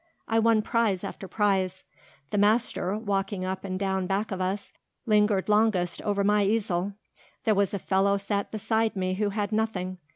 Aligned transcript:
I 0.27 0.39
won 0.39 0.63
prize 0.63 1.03
after 1.03 1.27
prize. 1.27 1.83
The 2.31 2.39
master, 2.39 2.97
walking 2.97 3.45
up 3.45 3.63
and 3.63 3.77
down 3.77 4.07
back 4.07 4.31
of 4.31 4.41
us, 4.41 4.73
lingered 5.05 5.47
longest 5.47 6.01
over 6.01 6.23
my 6.23 6.43
easel. 6.43 6.93
There 7.43 7.53
was 7.53 7.71
a 7.71 7.77
fellow 7.77 8.17
sat 8.17 8.49
beside 8.51 8.95
me 8.95 9.13
who 9.13 9.29
had 9.29 9.51
nothing. 9.51 9.99